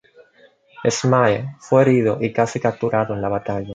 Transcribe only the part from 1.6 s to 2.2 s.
fue herido